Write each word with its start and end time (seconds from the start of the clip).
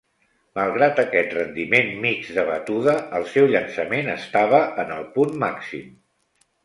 Malgrat 0.59 1.01
aquest 1.01 1.35
rendiment 1.37 1.91
mixt 2.05 2.33
de 2.37 2.45
batuda, 2.47 2.95
el 3.19 3.29
seu 3.35 3.51
llançament 3.53 4.13
estava 4.15 4.63
en 4.85 4.95
el 4.97 5.05
punt 5.19 5.37
màxim. 5.45 5.93